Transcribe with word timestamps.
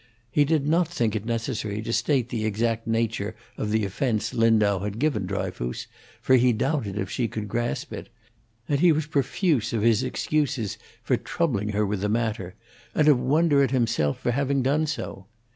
He 0.31 0.45
did 0.45 0.67
not 0.67 0.87
think 0.87 1.15
it 1.15 1.25
necessary 1.27 1.79
to 1.83 1.93
state 1.93 2.29
the 2.29 2.43
exact 2.43 2.87
nature 2.87 3.35
of 3.55 3.69
the 3.69 3.85
offence 3.85 4.33
Lindau 4.33 4.79
had 4.79 4.97
given 4.97 5.27
Dryfoos, 5.27 5.85
for 6.23 6.37
he 6.37 6.51
doubted 6.53 6.97
if 6.97 7.11
she 7.11 7.27
could 7.27 7.47
grasp 7.47 7.93
it, 7.93 8.09
and 8.67 8.79
he 8.79 8.91
was 8.91 9.05
profuse 9.05 9.73
of 9.73 9.83
his 9.83 10.01
excuses 10.01 10.79
for 11.03 11.17
troubling 11.17 11.69
her 11.69 11.85
with 11.85 12.01
the 12.01 12.09
matter, 12.09 12.55
and 12.95 13.07
of 13.07 13.19
wonder 13.19 13.61
at 13.61 13.69
himself 13.69 14.19
for 14.19 14.31
having 14.31 14.63
done 14.63 14.87
so. 14.87 15.27